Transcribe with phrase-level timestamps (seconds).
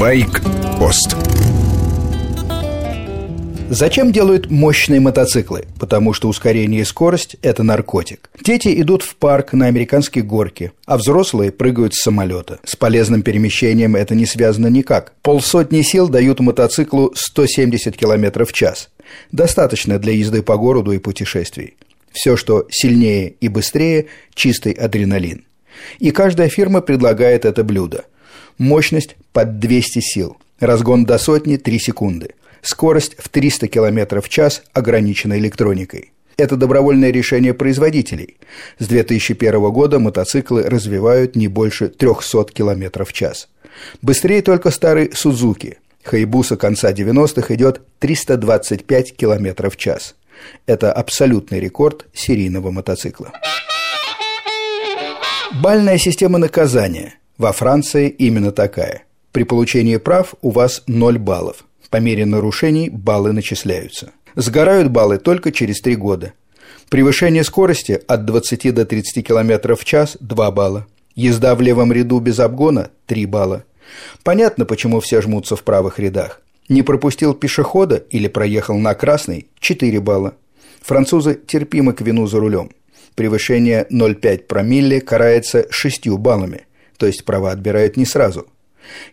[0.00, 1.14] Байк-пост
[3.68, 5.66] Зачем делают мощные мотоциклы?
[5.78, 8.30] Потому что ускорение и скорость– это наркотик.
[8.42, 12.60] Дети идут в парк на американские горки, а взрослые прыгают с самолета.
[12.64, 15.12] С полезным перемещением это не связано никак.
[15.20, 18.88] Полсотни сил дают мотоциклу 170 км в час.
[19.32, 21.76] Достаточно для езды по городу и путешествий.
[22.10, 25.44] Все, что сильнее и быстрее– чистый адреналин.
[25.98, 28.04] И каждая фирма предлагает это блюдо.
[28.58, 30.36] Мощность под 200 сил.
[30.58, 32.34] Разгон до сотни– 3 секунды.
[32.62, 36.12] Скорость в 300 км в час ограничена электроникой.
[36.36, 38.38] Это добровольное решение производителей.
[38.78, 43.48] С 2001 года мотоциклы развивают не больше 300 км в час.
[44.02, 45.78] Быстрее только старый Сузуки.
[46.02, 50.14] Хайбуса конца 90-х идет 325 км в час.
[50.66, 53.32] Это абсолютный рекорд серийного мотоцикла.
[55.62, 57.16] Бальная система наказания.
[57.36, 59.02] Во Франции именно такая.
[59.30, 64.12] При получении прав у вас 0 баллов– по мере нарушений баллы начисляются.
[64.36, 66.32] Сгорают баллы только через три года.
[66.88, 70.86] Превышение скорости от 20 до 30 км в час– 2 балла.
[71.14, 73.64] Езда в левом ряду без обгона– 3 балла.
[74.24, 76.40] Понятно, почему все жмутся в правых рядах.
[76.70, 80.32] Не пропустил пешехода или проехал на красный– 4 балла.
[80.80, 82.70] Французы терпимы к вину за рулем.
[83.14, 88.46] Превышение 0,5 промилле карается 6 баллами, то есть права отбирают не сразу–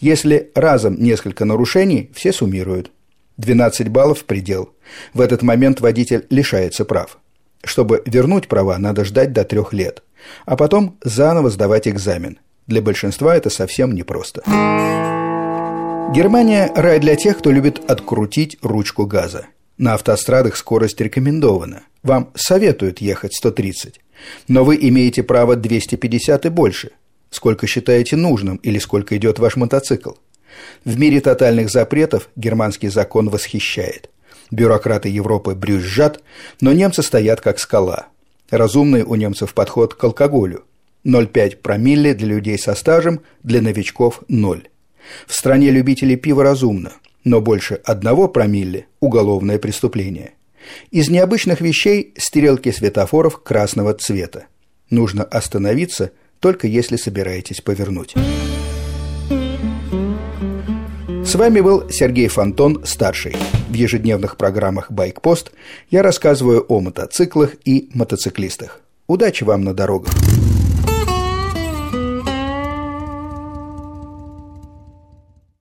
[0.00, 2.90] если разом несколько нарушений, все суммируют.
[3.36, 4.70] 12 баллов– предел.
[5.12, 7.18] В этот момент водитель лишается прав.
[7.64, 10.02] Чтобы вернуть права, надо ждать до трех лет.
[10.44, 12.38] А потом заново сдавать экзамен.
[12.66, 14.42] Для большинства это совсем непросто.
[16.14, 19.46] Германия– рай для тех, кто любит открутить ручку газа.
[19.84, 21.82] На автострадах скорость рекомендована.
[22.02, 24.00] Вам советуют ехать 130.
[24.48, 26.92] Но вы имеете право 250 и больше–
[27.30, 30.12] сколько считаете нужным или сколько идет ваш мотоцикл.
[30.86, 34.08] В мире тотальных запретов германский закон восхищает.
[34.50, 36.22] Бюрократы Европы брюзжат,
[36.62, 38.06] но немцы стоят как скала.
[38.48, 40.64] Разумный у немцев подход к алкоголю.
[41.04, 44.66] 0,5 промилле для людей со стажем, для новичков– 0.
[45.26, 46.92] В стране любителей пива разумно,
[47.24, 50.34] но больше одного промилле– уголовное преступление.
[50.90, 54.46] Из необычных вещей– стрелки светофоров красного цвета.
[54.90, 56.12] Нужно остановиться–
[56.44, 58.14] только если собираетесь повернуть.
[61.24, 63.34] С вами был Сергей Фонтон, старший.
[63.70, 65.52] В ежедневных программах «Байкпост»
[65.90, 68.82] я рассказываю о мотоциклах и мотоциклистах.
[69.06, 70.12] Удачи вам на дорогах!